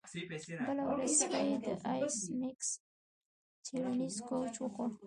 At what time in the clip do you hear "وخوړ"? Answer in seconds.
4.59-4.89